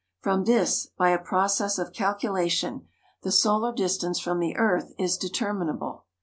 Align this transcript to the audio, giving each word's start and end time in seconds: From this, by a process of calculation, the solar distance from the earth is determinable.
From 0.19 0.45
this, 0.45 0.87
by 0.97 1.11
a 1.11 1.19
process 1.21 1.77
of 1.77 1.93
calculation, 1.93 2.87
the 3.21 3.31
solar 3.31 3.71
distance 3.71 4.19
from 4.19 4.39
the 4.39 4.55
earth 4.57 4.93
is 4.97 5.15
determinable. 5.15 6.05